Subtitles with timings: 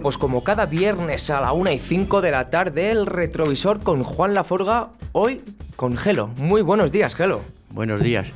[0.00, 4.02] Pues como cada viernes a la 1 y 5 de la tarde, el retrovisor con
[4.02, 5.42] Juan Laforga, hoy
[5.76, 6.28] con Gelo.
[6.38, 7.42] Muy buenos días, Gelo.
[7.70, 8.28] Buenos días.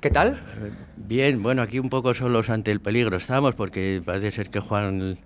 [0.00, 0.42] ¿Qué tal?
[0.62, 4.60] Eh, bien, bueno, aquí un poco solos ante el peligro estamos porque parece ser que
[4.60, 5.18] Juan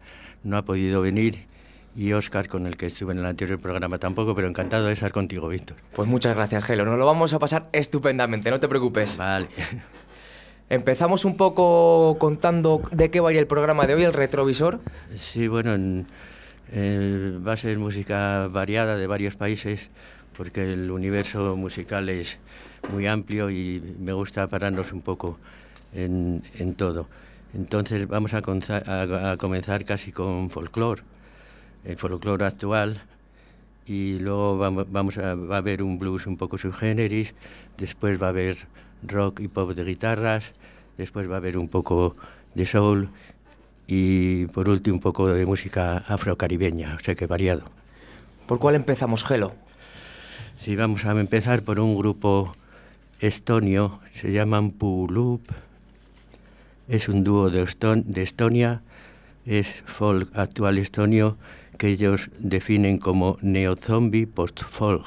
[0.44, 1.47] no ha podido venir
[1.94, 5.12] y Oscar, con el que estuve en el anterior programa tampoco, pero encantado de estar
[5.12, 5.76] contigo, Víctor.
[5.94, 6.84] Pues muchas gracias, Gelo.
[6.84, 9.16] Nos lo vamos a pasar estupendamente, no te preocupes.
[9.16, 9.48] Vale.
[10.72, 14.81] Empezamos un poco contando de qué va a ir el programa de hoy, el retrovisor.
[15.19, 16.06] Sí, bueno,
[17.47, 19.91] va a ser música variada de varios países,
[20.34, 22.38] porque el universo musical es
[22.91, 25.37] muy amplio y me gusta pararnos un poco
[25.93, 26.43] en,
[26.75, 27.06] todo.
[27.53, 31.03] Entonces vamos a, comenzar casi con folclore,
[31.84, 33.03] el folclore actual,
[33.84, 37.34] y luego vamos, a, va a haber un blues un poco subgéneris,
[37.77, 38.56] después va a haber
[39.06, 40.53] rock y pop de guitarras,
[40.98, 42.16] después va a haber un poco
[42.54, 43.08] de soul
[43.86, 47.62] y por último un poco de música afrocaribeña, o sea que variado.
[48.47, 49.48] ¿Por cuál empezamos, Gelo?
[50.58, 52.54] Sí, vamos a empezar por un grupo
[53.20, 55.42] estonio, se llaman Pulup,
[56.88, 57.66] es un dúo de,
[58.04, 58.82] de Estonia,
[59.47, 61.36] es folk actual estonio
[61.78, 65.04] que ellos definen como neo-zombie post-folk.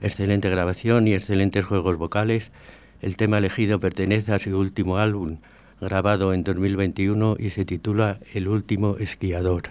[0.00, 2.50] Excelente grabación y excelentes juegos vocales
[3.00, 5.38] el tema elegido pertenece a su último álbum,
[5.80, 9.70] grabado en 2021 y se titula El último esquiador.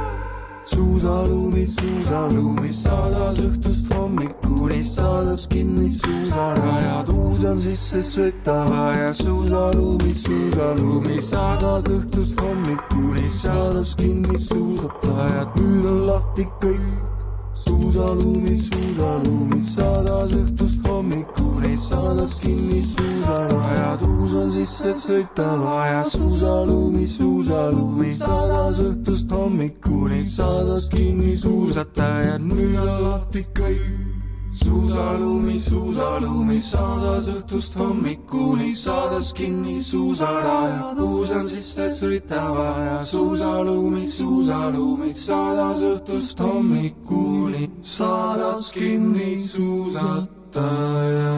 [0.71, 11.19] Suusalumi, suusalumi, saada õhtust hommikuni, saada kinni suusarajad, uus on sisse sõitava ja suusalumi, suusalumi,
[11.27, 17.10] saada õhtust hommikuni, saada kinni suusatajad, nüüd on lahti kõik.
[17.53, 28.13] Suusalumi, suusalumi, saadas õhtust hommikuni, saadas kinni suusarajad, uus on sisse sõitava ja suusalumi, suusalumi,
[28.19, 34.10] saadas õhtust hommikuni, saadas kinni suusatajad, nüüd on lahti kõik
[34.51, 45.13] suusalumi, suusalumi, saadas õhtust hommikuni, saadas kinni suusarajad, uus on sisse sõitava ja suusalumi, suusalumi,
[45.15, 51.35] saadas õhtust hommikuni, saadas kinni suusataja.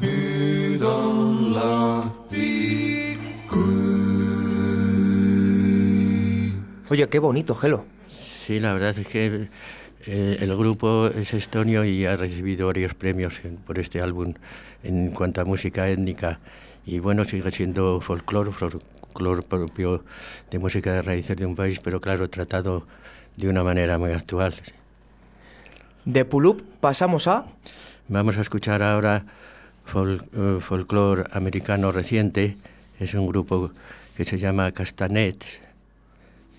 [0.00, 3.18] nüüd on lahti
[3.50, 4.78] kõik.
[6.90, 7.84] Oye, qué bonito, Gelo.
[8.46, 9.48] Sí, la verdad es que
[10.10, 13.34] Eh, el grupo es estonio y ha recibido varios premios
[13.66, 14.32] por este álbum
[14.82, 16.38] en cuanto a música étnica.
[16.86, 20.02] Y bueno, sigue siendo folclore, folclore propio
[20.50, 22.86] de música de raíces de un país, pero claro, tratado
[23.36, 24.54] de una manera muy actual.
[26.06, 27.44] De Pulup pasamos a...
[28.08, 29.26] Vamos a escuchar ahora
[29.94, 32.56] eh, folclore americano reciente.
[32.98, 33.72] Es un grupo
[34.16, 35.60] que se llama Castanets.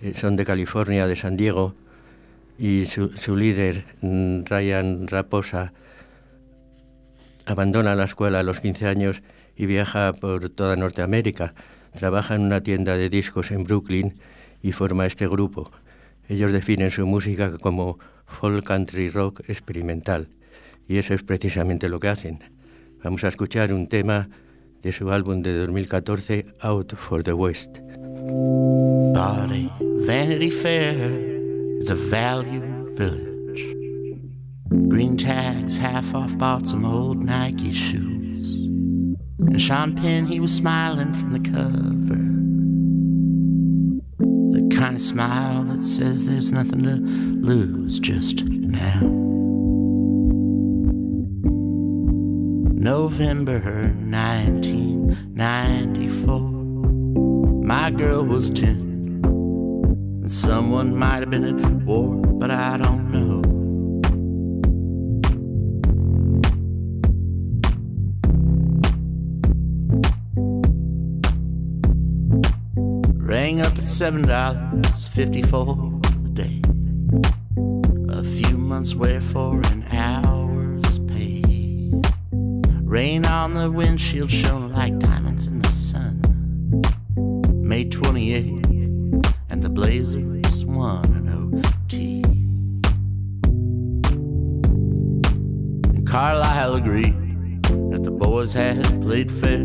[0.03, 1.73] Eh, son de California, de San Diego
[2.59, 5.71] y su, líder, mm, Ryan Raposa,
[7.45, 9.21] abandona la escuela a los 15 años
[9.55, 11.53] y viaja por toda Norteamérica.
[11.97, 14.19] Trabaja en una tienda de discos en Brooklyn
[14.61, 15.71] y forma este grupo.
[16.27, 17.97] Ellos definen su música como
[18.27, 20.27] folk country rock experimental
[20.87, 22.43] y eso es precisamente lo que hacen.
[23.03, 24.29] Vamos a escuchar un tema
[24.83, 27.77] de su álbum de 2014, Out for the West.
[30.05, 31.28] Vanity Fair.
[31.85, 33.65] The value village.
[34.89, 38.55] Green tags, half off, bought some old Nike shoes.
[39.39, 42.19] And Sean Penn, he was smiling from the cover.
[44.51, 49.01] The kind of smile that says there's nothing to lose just now.
[52.75, 56.39] November 1994.
[57.65, 58.88] My girl was 10
[60.29, 63.41] Someone might have been at war, but I don't know.
[73.17, 76.61] Rang up at seven dollars fifty four a day.
[78.09, 81.91] A few months' wear for an hour's pay.
[82.83, 86.21] Rain on the windshield shone like diamonds in the sun.
[87.63, 88.68] May twenty eighth
[89.59, 91.27] and the Blazers won an
[91.91, 92.23] OT.
[95.83, 97.13] And Carlisle agreed
[97.91, 99.59] that the boys had played fair,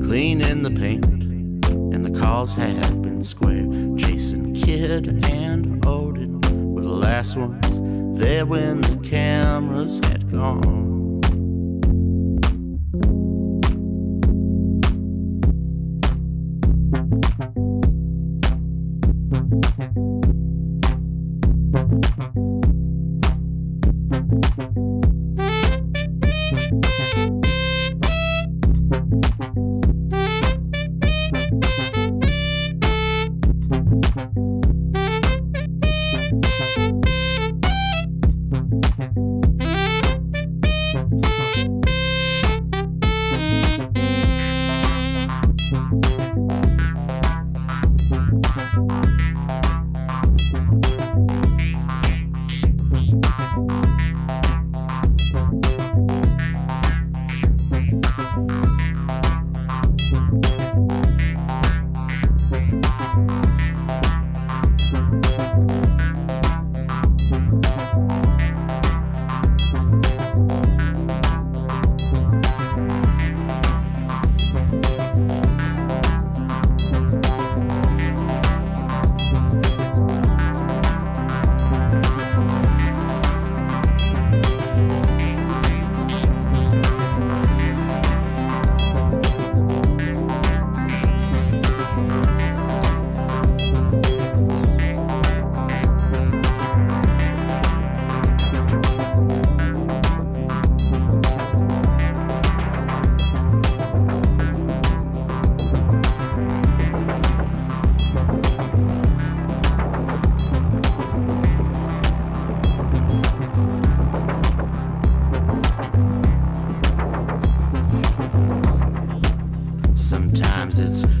[0.00, 3.66] clean in the paint, and the calls had been square.
[3.96, 6.40] Jason Kidd and Odin
[6.72, 7.80] were the last ones
[8.16, 10.87] there when the cameras had gone.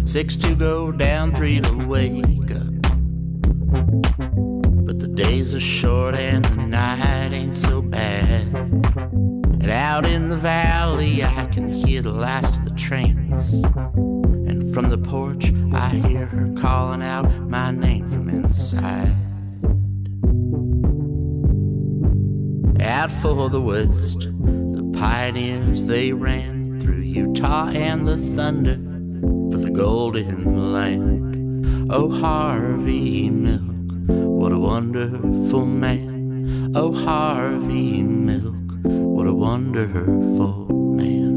[0.08, 2.72] Six to go down, three to wake up.
[4.86, 8.46] But the days are short and the night ain't so bad.
[8.54, 13.52] And out in the valley, I can hear the last of the trains.
[14.48, 19.14] And from the porch, I hear her calling out my name from inside.
[22.80, 28.87] Out for the west, the pioneers they ran through Utah and the thunder
[29.78, 31.88] golden land.
[31.88, 36.72] Oh, Harvey Milk, what a wonderful man.
[36.74, 40.66] Oh, Harvey Milk, what a wonderful
[40.96, 41.28] man.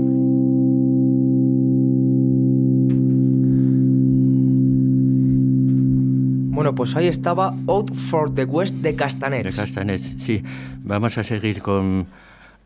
[6.52, 9.56] Bueno, pues ahí estaba Out for the West de Castanets.
[9.56, 10.42] De Castanets, sí.
[10.84, 12.08] Vamos a seguir con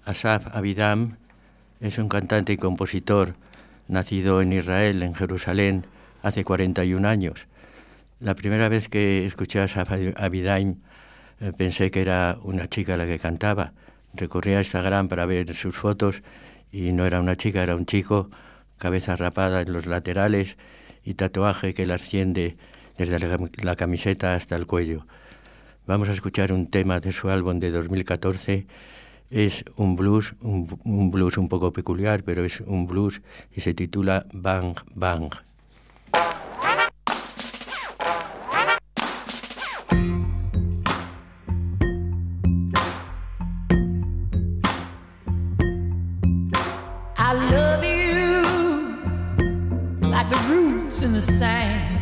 [0.05, 1.17] Asaf Abidam.
[1.82, 3.36] Es un cantante y compositor
[3.87, 5.85] nacido en Israel, en Jerusalén,
[6.23, 7.47] hace 41 años.
[8.19, 9.67] La primera vez que escuché a
[10.17, 10.77] Abidam
[11.41, 13.73] eh, pensé que era una chica la que cantaba.
[14.13, 16.23] Recorrí a Instagram para ver sus fotos
[16.71, 18.29] y no era una chica, era un chico,
[18.77, 20.57] cabeza rapada en los laterales
[21.03, 22.57] y tatuaje que le asciende
[22.97, 25.05] desde la, la camiseta hasta el cuello.
[25.85, 28.65] Vamos a escuchar un tema de su álbum de 2014.
[29.29, 33.74] Es un blues, un, un blues un poco peculiar, pero es un blues y se
[33.74, 35.32] titula Bang Bang.
[47.17, 48.44] I love you
[50.08, 51.94] like the roots in the sand.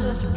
[0.00, 0.29] just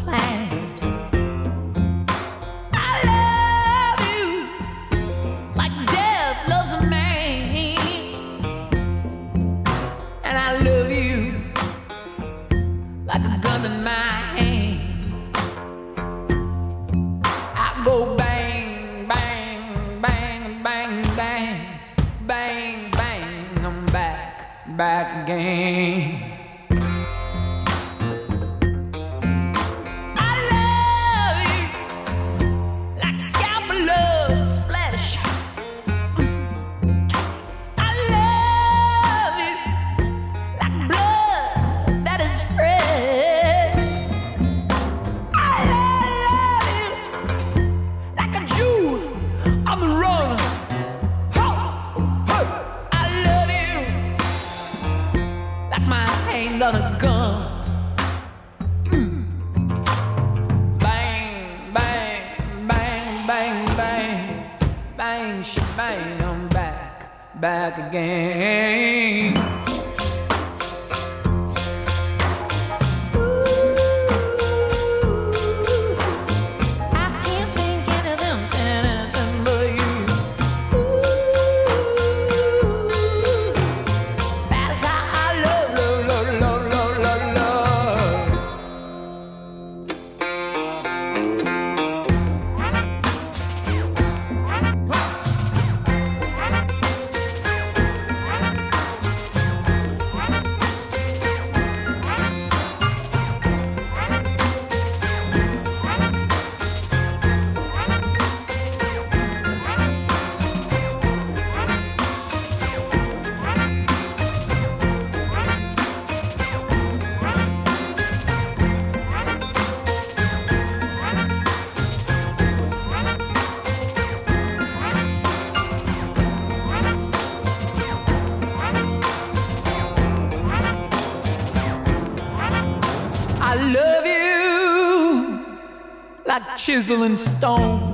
[136.65, 137.92] chisel and stone.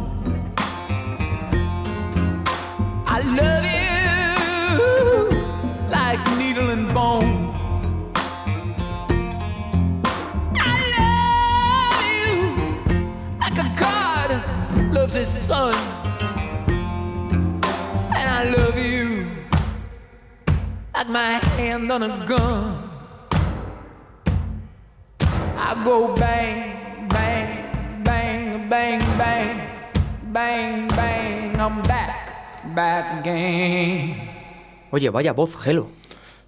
[35.00, 35.88] Oye, vaya voz, Gelo.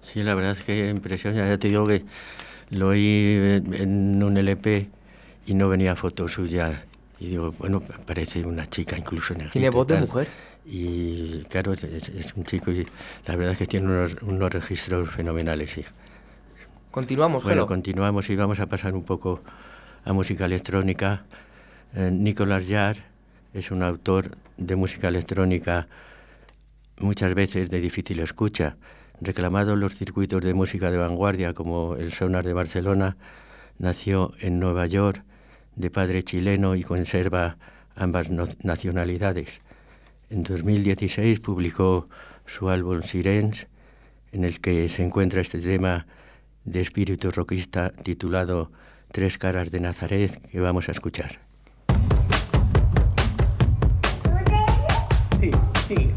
[0.02, 1.48] Sí, la verdad es que impresiona.
[1.48, 2.04] Ya te digo que
[2.68, 4.90] lo oí en en un LP
[5.46, 6.84] y no venía foto suya.
[7.18, 10.28] Y digo, bueno, parece una chica incluso en el Tiene voz de mujer.
[10.66, 12.86] Y claro, es, es un chico y
[13.26, 15.84] la verdad es que tiene unos, unos registros fenomenales, sí.
[16.90, 17.66] Continuamos, Bueno, Gelo.
[17.66, 19.40] continuamos y vamos a pasar un poco
[20.04, 21.24] a música electrónica.
[21.94, 23.00] Eh, Nicolas Jarre
[23.54, 25.86] es un autor de música electrónica
[26.98, 28.76] muchas veces de difícil escucha,
[29.20, 33.16] reclamado en los circuitos de música de vanguardia como el Sonar de Barcelona,
[33.78, 35.22] nació en Nueva York
[35.76, 37.56] de padre chileno y conserva
[37.96, 39.60] ambas no- nacionalidades.
[40.30, 42.08] En 2016 publicó
[42.46, 43.68] su álbum Sirens,
[44.32, 46.06] en el que se encuentra este tema
[46.64, 48.70] de espíritu rockista titulado
[49.10, 51.38] Tres caras de Nazaret que vamos a escuchar.
[55.40, 55.50] Sí,
[55.88, 56.10] sí.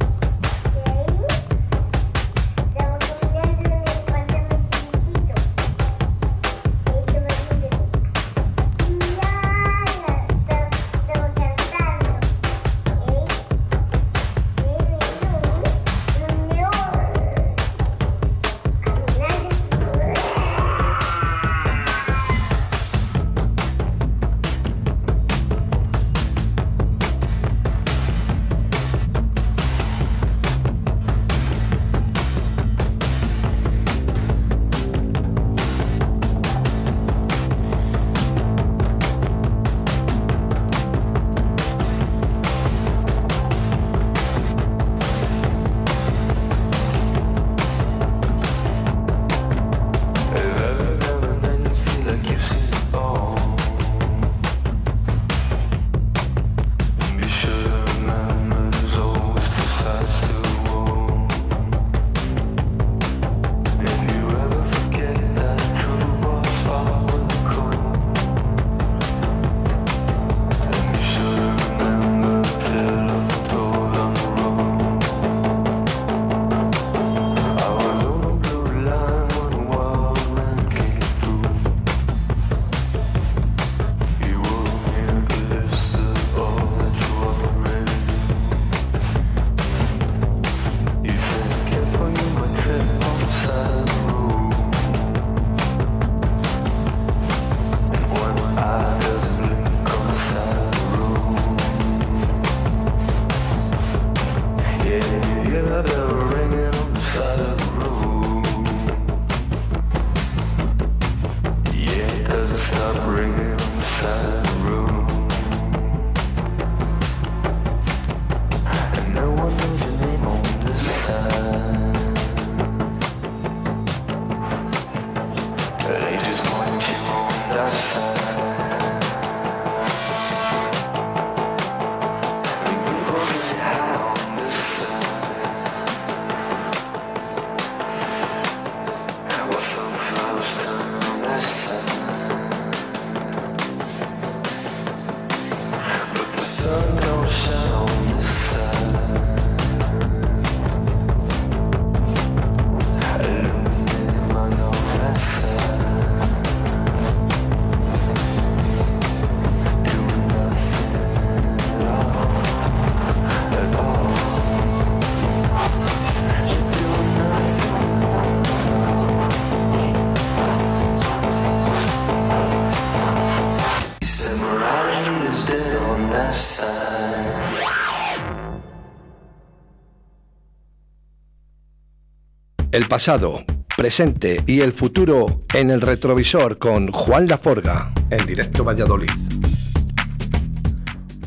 [182.76, 183.42] El pasado,
[183.78, 189.10] presente y el futuro en el retrovisor con Juan Laforga, en directo Valladolid.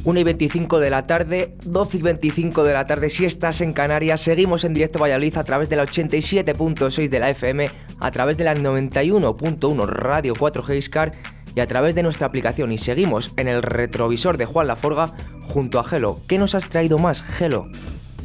[0.05, 3.73] 1 y 25 de la tarde, 12 y 25 de la tarde si estás en
[3.73, 4.21] Canarias.
[4.21, 8.45] Seguimos en directo Valladolid a través de la 87.6 de la FM, a través de
[8.45, 11.13] la 91.1 Radio 4G Iscar
[11.55, 12.73] y a través de nuestra aplicación.
[12.73, 16.21] Y seguimos en el retrovisor de Juan Laforga junto a Gelo.
[16.29, 17.69] ¿Qué nos has traído más, Gelo?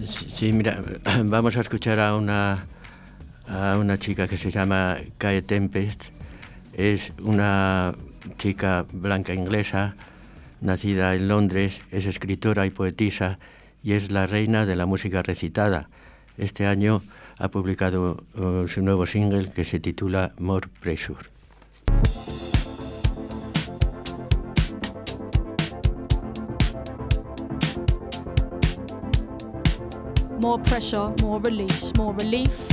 [0.04, 0.82] Sí, sí, mira,
[1.24, 2.66] vamos a escuchar a una,
[3.54, 6.06] a una chica que se llama Kae Tempest.
[6.74, 7.94] Es una
[8.38, 9.96] chica blanca inglesa,
[10.62, 13.38] nacida en Londres, es escritora y poetisa
[13.84, 15.90] y es la reina de la música recitada.
[16.38, 17.04] Este año
[17.38, 21.20] ha publicado uh, su nuevo single que se titula More Pressure.
[30.42, 32.73] More pressure, more release, more relief,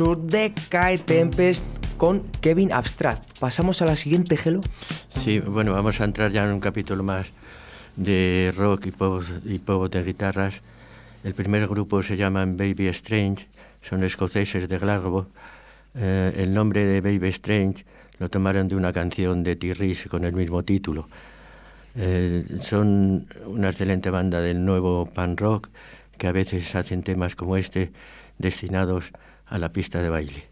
[0.00, 1.62] Pressure de Kai Tempest
[1.98, 3.38] con Kevin Abstract.
[3.38, 4.60] Pasamos a la siguiente, Gelo.
[5.10, 7.26] Sí, bueno, vamos a entrar ya en un capítulo más
[7.96, 10.62] de rock y pop, y pop de guitarras.
[11.22, 13.46] El primer grupo se llaman Baby Strange,
[13.82, 15.26] son escoceses de Glasgow.
[15.94, 17.84] Eh, el nombre de Baby Strange
[18.18, 21.08] lo tomaron de una canción de T-Rex con el mismo título.
[21.94, 25.68] Eh, son una excelente banda del nuevo pan rock
[26.16, 27.92] que a veces hacen temas como este
[28.38, 30.49] destinados a la pista de baile.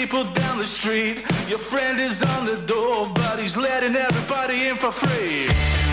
[0.00, 1.16] People down the street.
[1.46, 5.89] Your friend is on the door, but he's letting everybody in for free.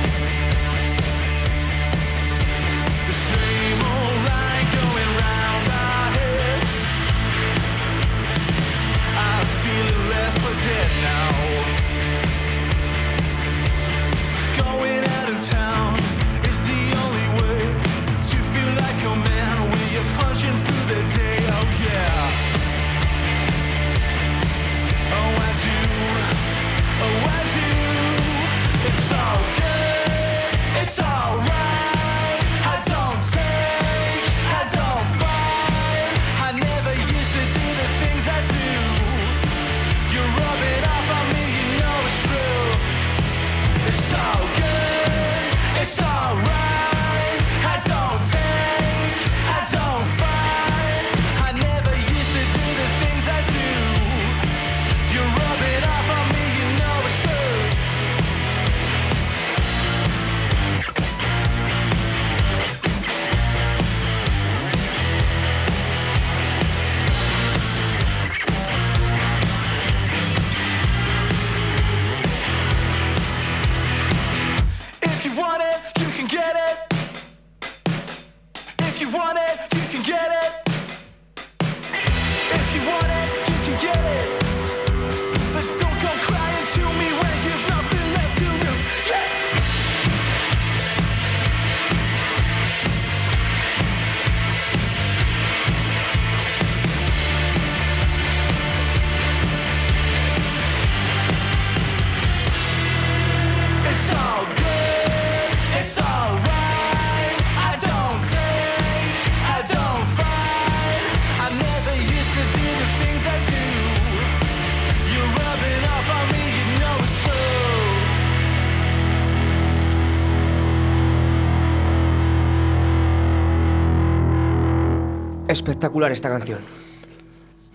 [125.58, 126.60] Espectacular esta canción.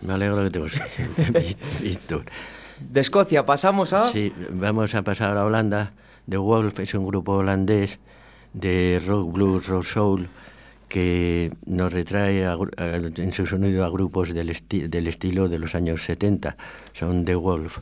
[0.03, 0.83] Me alegro que te guste,
[1.81, 2.25] Víctor.
[2.79, 4.11] De Escocia pasamos a...
[4.13, 5.93] Sí, vamos a pasar a Holanda.
[6.29, 7.99] The Wolf es un grupo holandés
[8.53, 10.29] de rock, blues, rock, soul
[10.89, 15.49] que nos retrae a gru- a- en su sonido a grupos del, esti- del estilo
[15.49, 16.57] de los años 70.
[16.93, 17.79] Son The Wolf.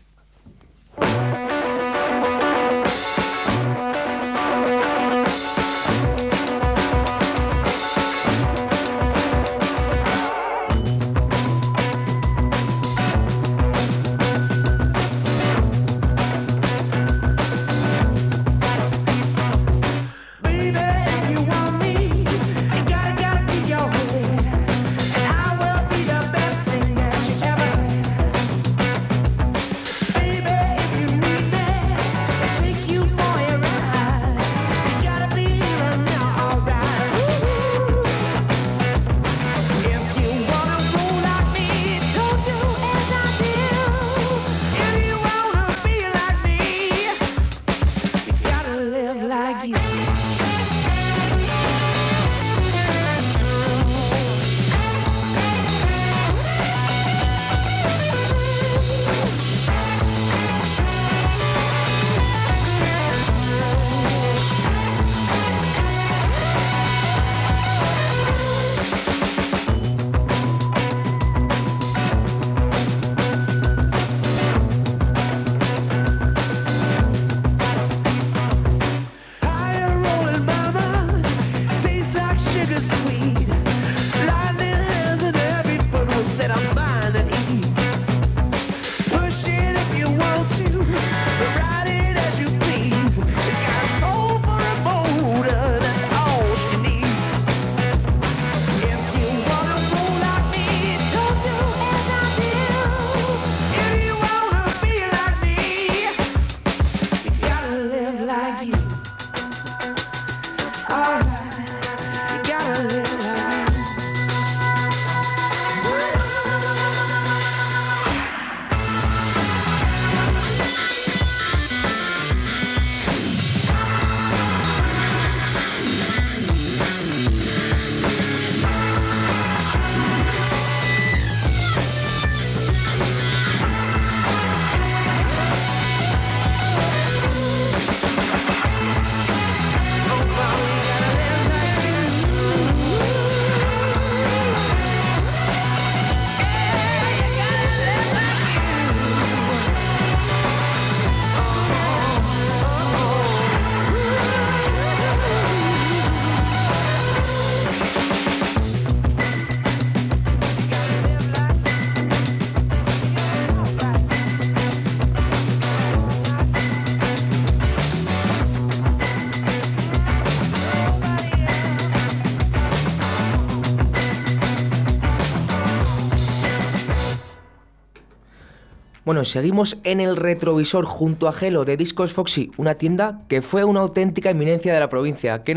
[179.11, 183.64] Bueno, seguimos en el retrovisor junto a Gelo de Discos Foxy, una tienda que fue
[183.64, 185.42] una auténtica eminencia de la provincia.
[185.42, 185.57] ¿Qué,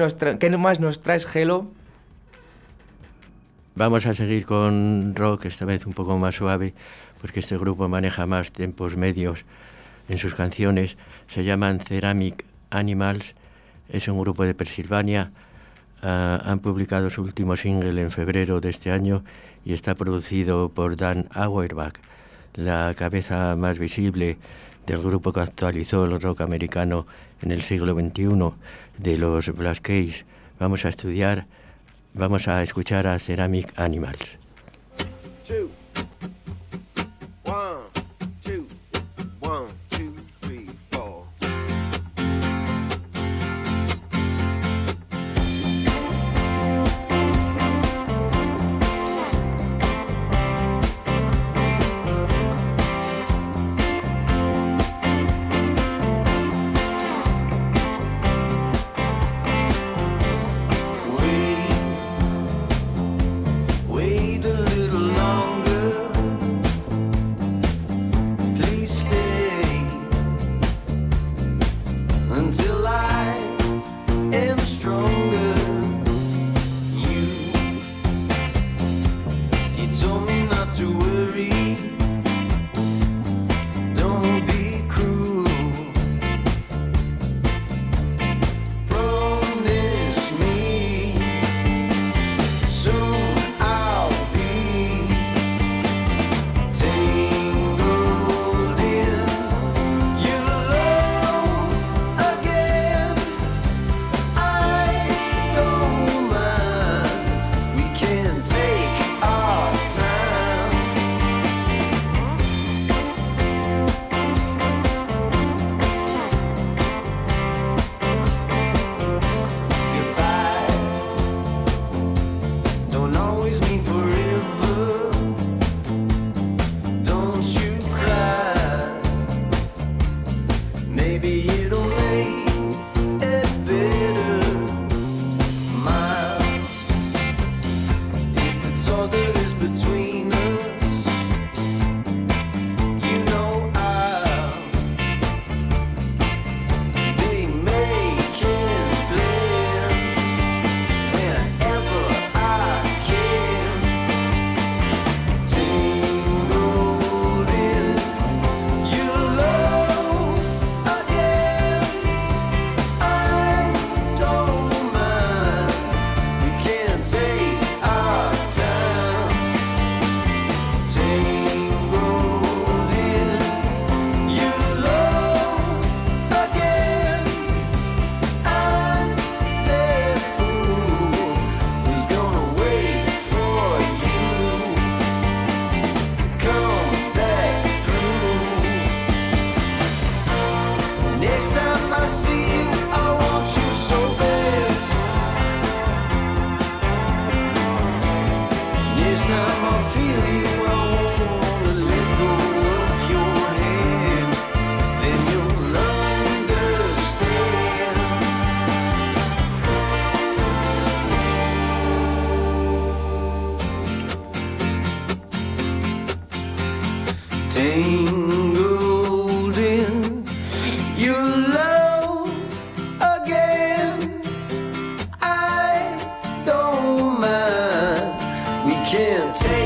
[0.57, 1.67] más nos traes, Gelo?
[3.75, 6.73] Vamos a seguir con rock, esta vez un poco más suave,
[7.21, 9.45] porque este grupo maneja más tempos medios
[10.09, 10.97] en sus canciones.
[11.27, 13.35] Se llaman Ceramic Animals
[13.87, 15.31] es un grupo de Pensilvania.
[16.01, 19.23] Ah, han publicado su último single en febrero de este año
[19.63, 21.93] y está producido por Dan Auerbach,
[22.55, 24.37] la cabeza más visible
[24.85, 27.05] del grupo que actualizó el rock americano
[27.41, 28.53] en el siglo XXI,
[28.97, 30.25] de los Black Keys.
[30.59, 31.45] Vamos a estudiar,
[32.13, 34.37] vamos a escuchar a Ceramic Animals.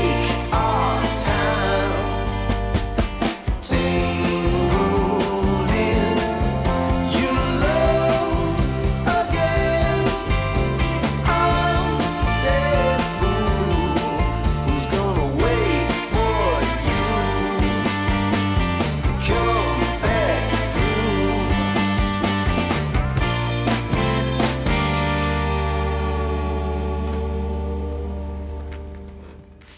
[0.00, 0.37] break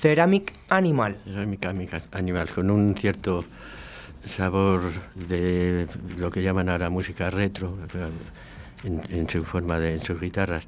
[0.00, 1.18] Ceramic Animal.
[1.26, 3.44] Cerámica Amica- Animals, con un cierto
[4.24, 4.80] sabor
[5.14, 5.86] de
[6.16, 7.76] lo que llaman ahora música retro,
[8.82, 10.64] en, su forma de, en sus guitarras.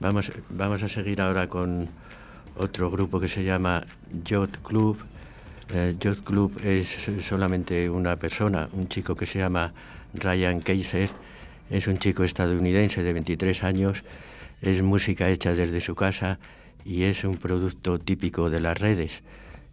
[0.00, 1.88] Vamos, vamos a seguir ahora con
[2.58, 3.84] otro grupo que se llama
[4.22, 4.98] Yacht Club.
[5.72, 6.86] Eh, Club es
[7.26, 9.72] solamente una persona, un chico que se llama
[10.12, 11.08] Ryan Kaiser.
[11.70, 14.02] Es un chico estadounidense de 23 años.
[14.60, 16.38] Es música hecha desde su casa
[16.84, 19.22] y es un producto típico de las redes.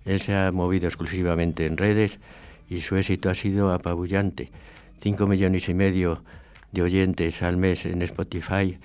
[0.06, 2.20] Él se ha movido exclusivamente en redes
[2.70, 4.50] y su éxito ha sido apabullante.
[5.02, 6.24] Cinco millones y medio
[6.72, 8.78] de oyentes al mes en Spotify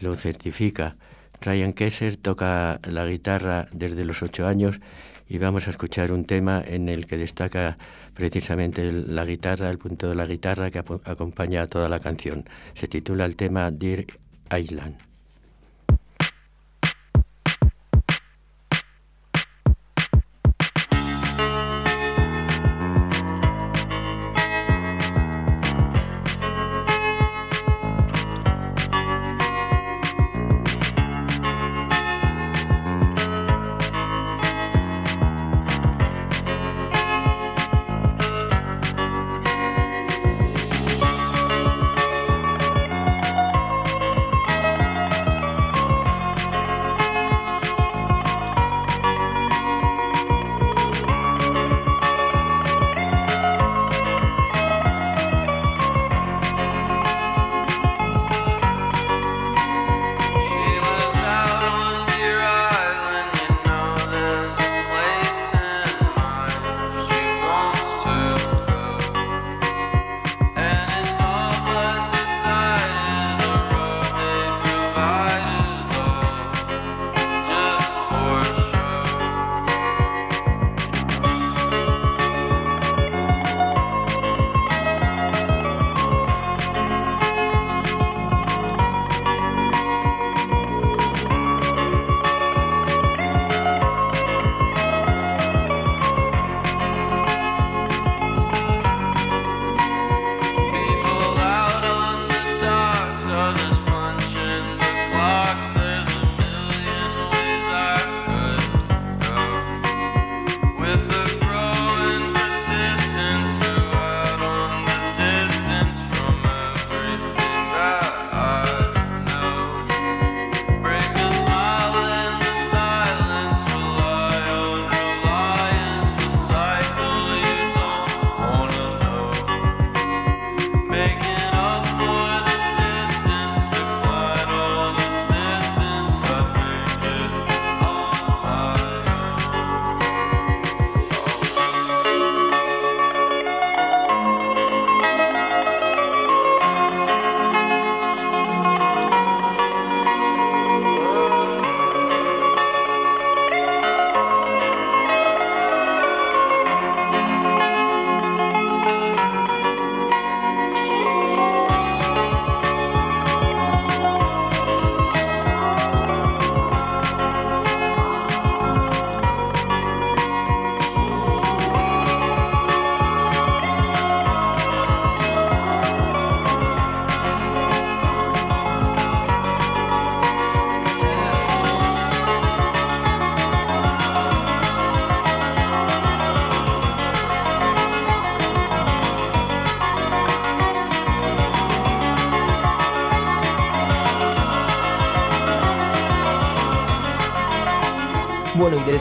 [0.00, 0.96] lo certifica.
[1.40, 4.80] Ryan Kesser toca la guitarra desde los ocho años
[5.28, 7.78] y vamos a escuchar un tema en el que destaca
[8.14, 12.44] precisamente la guitarra, el punto de la guitarra que acompaña a toda la canción.
[12.74, 14.04] Se titula el tema Dear
[14.56, 15.13] Island.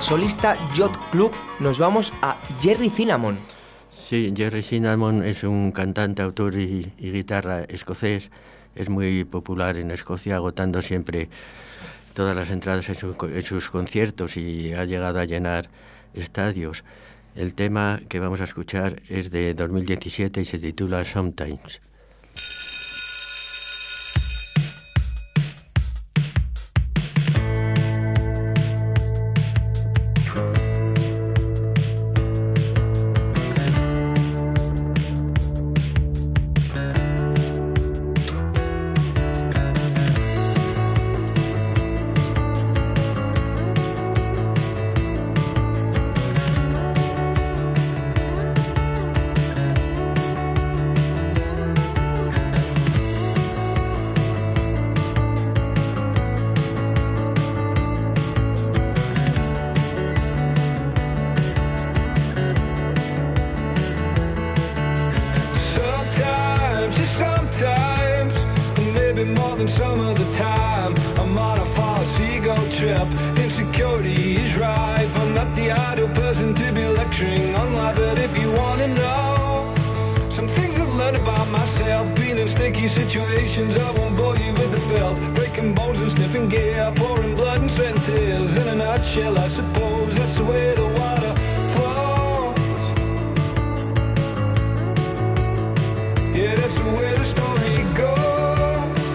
[0.03, 3.37] Solista Yacht Club nos vamos a Jerry Cinnamon.
[3.91, 8.29] Sí, Jerry Cinnamon es un cantante, autor y, y guitarra escocés.
[8.75, 11.29] Es muy popular en Escocia, agotando siempre
[12.13, 15.69] todas las entradas en, su- en sus conciertos y ha llegado a llenar
[16.13, 16.83] estadios.
[17.35, 21.79] El tema que vamos a escuchar es de 2017 y se titula Sometimes.
[82.93, 85.33] Situations, I won't bore you with the filth.
[85.33, 88.55] Breaking bones and sniffing gear, pouring blood and sweat and tears.
[88.55, 91.33] In a nutshell, I suppose that's the way the water
[91.73, 92.85] flows.
[96.37, 99.13] Yeah, that's the way the story goes.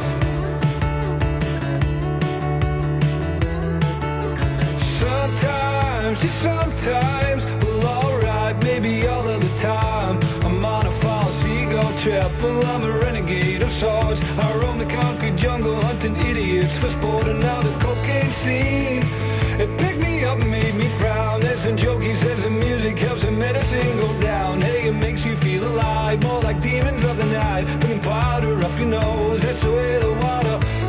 [5.02, 7.46] Sometimes, just sometimes.
[7.62, 10.18] Well, alright, maybe all of the time.
[10.44, 14.22] I'm on a false ego trip, well, I'm a of sorts.
[14.38, 19.02] I roam the concrete jungle, hunting idiots for sport, and now the cocaine scene.
[19.60, 21.40] It picked me up, and made me frown.
[21.40, 24.62] There's some joke he says the music helps the medicine go down.
[24.62, 27.66] Hey, it makes you feel alive, more like demons of the night.
[27.80, 30.87] Putting powder up your nose, that's the way the water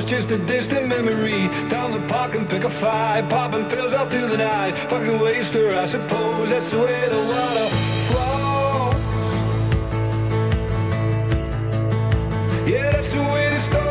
[0.00, 1.48] the just a distant memory.
[1.68, 4.76] Down the park and pick a fight, popping pills all through the night.
[4.76, 7.68] Fucking waster, I suppose that's the way the water
[8.08, 9.28] flows.
[12.68, 13.87] Yeah, that's the way the story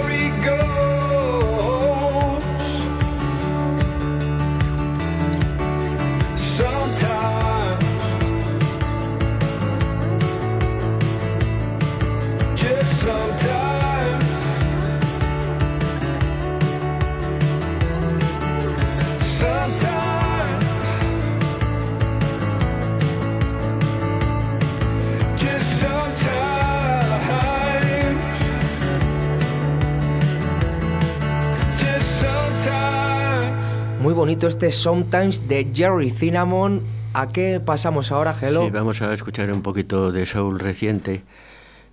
[34.38, 36.84] bonito este Sometimes de Jerry Cinnamon.
[37.16, 38.70] ¿A qué pasamos ahora, Hello?
[38.70, 41.24] Vamos a escuchar un poquito de soul reciente.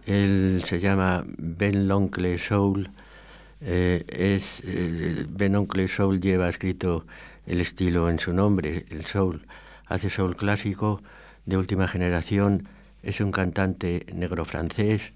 [0.05, 2.90] Él se llama Ben Loncle Soul.
[3.62, 7.07] Eh, es, eh, ben Loncle Soul lleva escrito
[7.47, 9.47] el estilo en su nombre, el soul.
[9.86, 11.01] Hace soul clásico
[11.47, 12.68] de última generación.
[13.03, 15.14] Es un cantante negro francés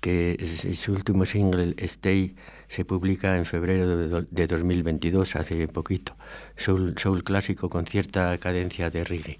[0.00, 0.36] que
[0.74, 2.34] su último single, Stay,
[2.70, 6.16] se publica en febrero de, do- de 2022, hace poquito.
[6.56, 9.38] Soul, soul clásico con cierta cadencia de reggae.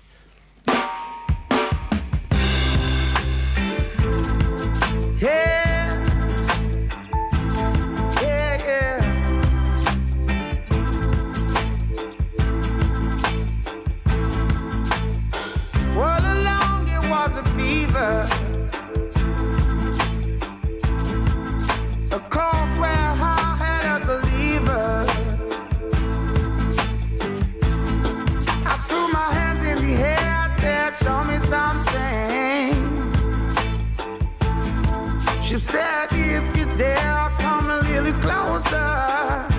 [35.61, 39.50] Said, if you dare, come a little closer.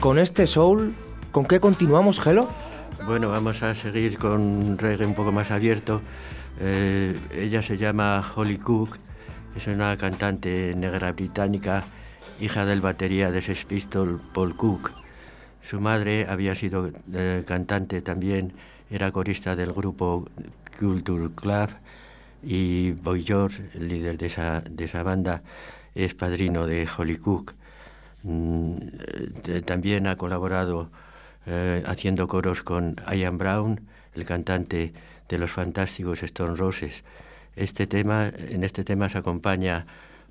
[0.00, 0.94] Con este soul,
[1.32, 2.48] ¿con qué continuamos, Gelo?
[3.06, 6.02] Bueno, vamos a seguir con un reggae un poco más abierto.
[6.60, 8.98] Eh, ella se llama Holly Cook,
[9.56, 11.84] es una cantante negra británica,
[12.40, 14.90] hija del batería de Sex Pistols, Paul Cook.
[15.62, 18.52] Su madre había sido eh, cantante también,
[18.90, 20.28] era corista del grupo
[20.78, 21.70] Culture Club
[22.42, 25.42] y Boy George, el líder de esa, de esa banda,
[25.94, 27.54] es padrino de Holly Cook.
[28.22, 28.76] Mm,
[29.46, 30.90] eh, también ha colaborado
[31.46, 33.80] eh, haciendo coros con Ian Brown,
[34.14, 34.92] el cantante
[35.28, 37.04] de los fantásticos Stone Roses.
[37.56, 39.86] Este tema, en este tema se acompaña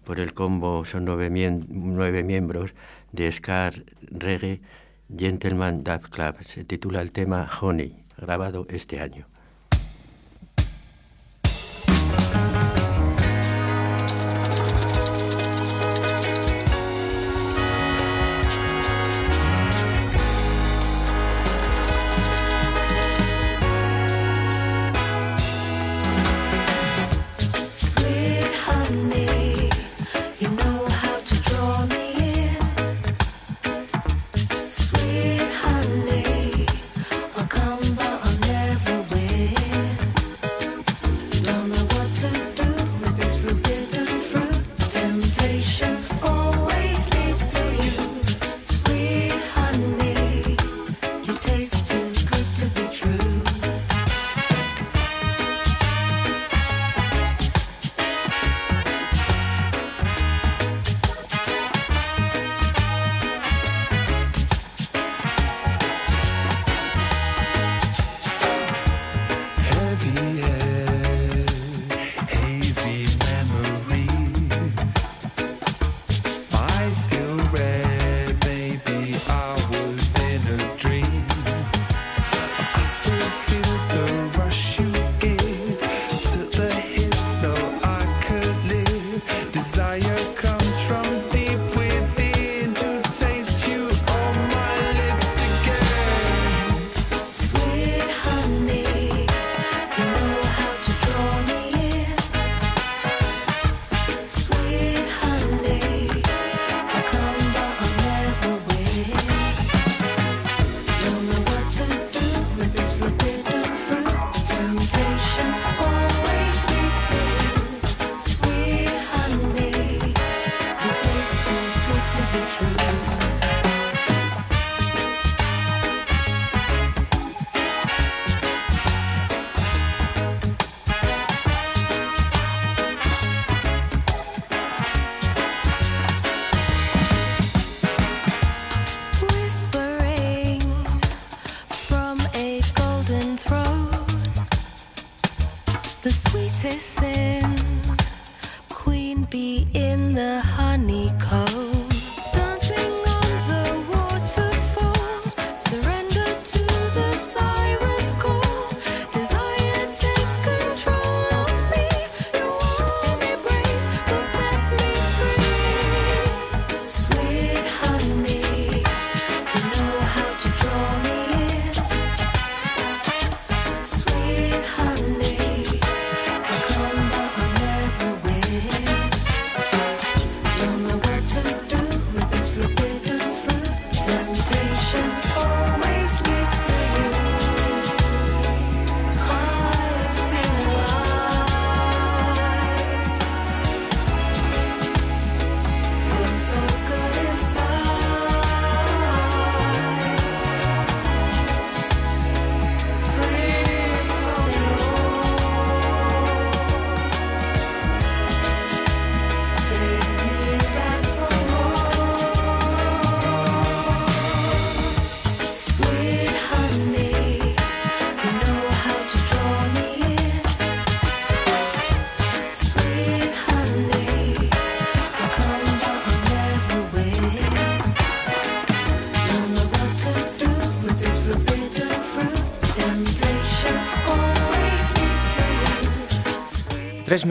[0.05, 2.73] por el combo, son nueve, nueve miembros
[3.11, 4.61] de Scar Reggae
[5.15, 6.35] Gentleman Dub Club.
[6.45, 9.25] Se titula el tema Honey, grabado este año.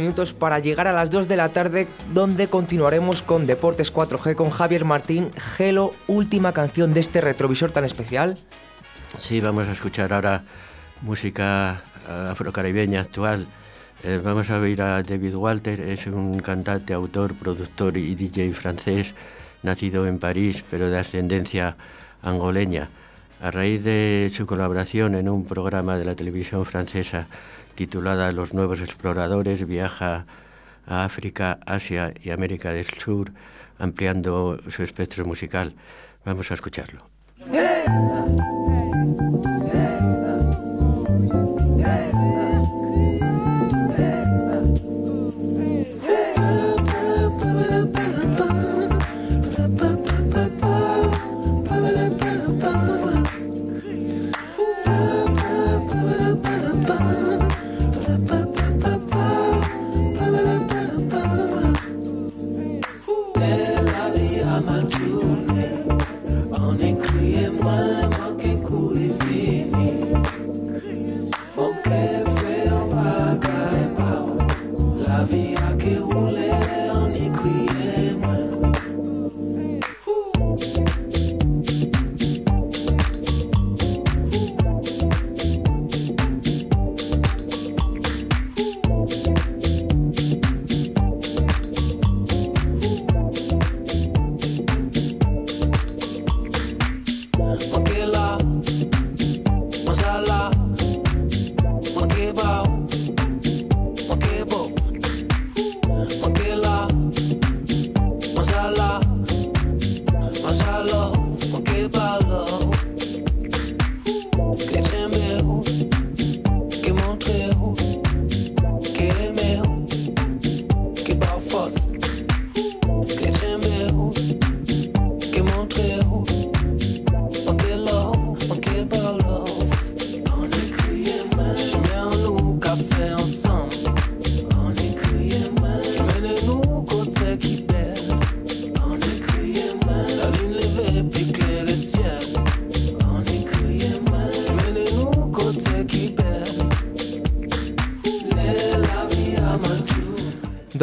[0.06, 4.50] Minutos para llegar a las 2 de la tarde, donde continuaremos con Deportes 4G con
[4.50, 5.32] Javier Martín.
[5.56, 8.38] Gelo, última canción de este retrovisor tan especial.
[9.18, 10.44] Sí, vamos a escuchar ahora
[11.02, 13.48] música eh, afrocaribeña actual.
[14.04, 19.12] Eh, vamos a oír a David Walter, es un cantante, autor, productor y DJ francés,
[19.64, 21.76] nacido en París, pero de ascendencia
[22.22, 22.86] angoleña.
[23.42, 27.26] A raíz de su colaboración en un programa de la televisión francesa
[27.76, 30.26] titulada Los Nuevos Exploradores, viaja
[30.86, 33.32] a África, Asia y América del Sur,
[33.78, 35.74] ampliando su espectro musical.
[36.24, 37.08] Vamos a escucharlo.
[37.46, 38.65] La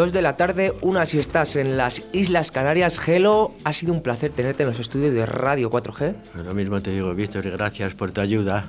[0.03, 2.99] 2 de la tarde, una si estás en las Islas Canarias.
[3.07, 6.13] Hello, ha sido un placer tenerte en los estudios de Radio 4G.
[6.43, 8.65] Lo mismo te digo, Víctor, gracias por tu ayuda.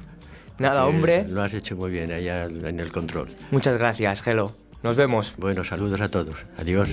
[0.61, 1.27] Nada, Eh, hombre.
[1.29, 3.31] Lo has hecho muy bien allá en el control.
[3.51, 4.53] Muchas gracias, Hello.
[4.85, 5.35] Nos vemos.
[5.37, 6.37] Bueno, saludos a todos.
[6.57, 6.89] Adiós.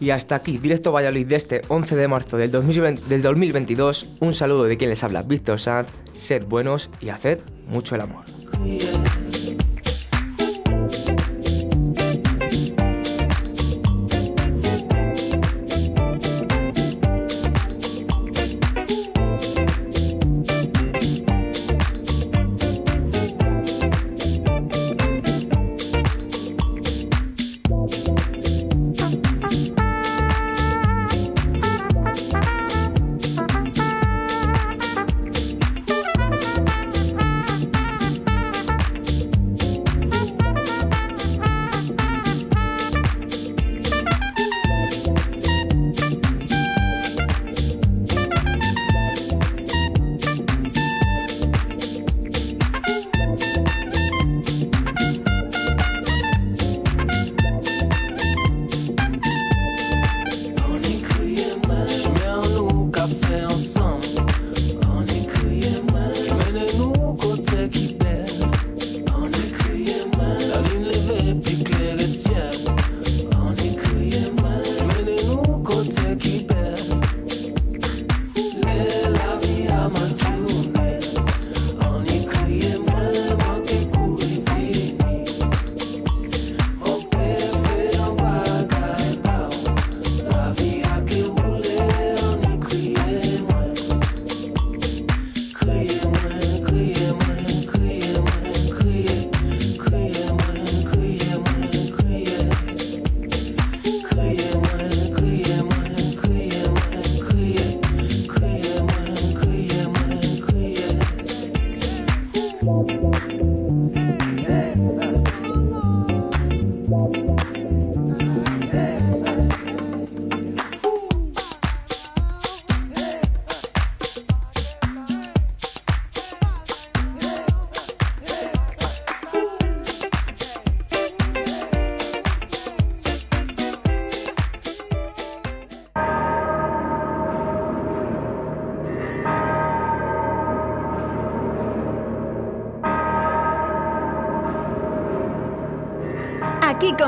[0.00, 4.14] Y hasta aquí, directo Valladolid de este 11 de marzo del 2020 del 2022.
[4.18, 5.86] Un saludo de quien les habla, Víctor Sanz.
[6.18, 8.24] Sed buenos y haced mucho el amor.